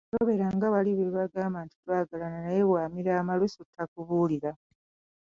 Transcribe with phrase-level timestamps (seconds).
[0.11, 4.51] Tobeera nga bali be bagamba nti, “Twagalana naye nga bw'amira amalusu takubuulira”